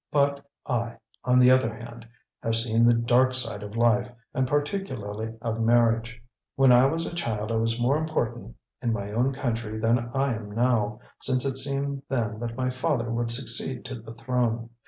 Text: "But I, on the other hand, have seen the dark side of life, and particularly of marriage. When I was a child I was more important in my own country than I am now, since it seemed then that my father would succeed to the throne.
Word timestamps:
"But 0.11 0.43
I, 0.65 0.97
on 1.23 1.37
the 1.37 1.51
other 1.51 1.71
hand, 1.75 2.07
have 2.41 2.55
seen 2.55 2.85
the 2.87 2.93
dark 2.95 3.35
side 3.35 3.61
of 3.61 3.77
life, 3.77 4.09
and 4.33 4.47
particularly 4.47 5.35
of 5.43 5.61
marriage. 5.61 6.19
When 6.55 6.71
I 6.71 6.87
was 6.87 7.05
a 7.05 7.13
child 7.13 7.51
I 7.51 7.57
was 7.57 7.79
more 7.79 7.99
important 7.99 8.55
in 8.81 8.93
my 8.93 9.11
own 9.11 9.31
country 9.31 9.77
than 9.77 10.09
I 10.15 10.33
am 10.33 10.55
now, 10.55 11.01
since 11.21 11.45
it 11.45 11.57
seemed 11.59 12.01
then 12.09 12.39
that 12.39 12.57
my 12.57 12.71
father 12.71 13.11
would 13.11 13.31
succeed 13.31 13.85
to 13.85 14.01
the 14.01 14.15
throne. 14.15 14.71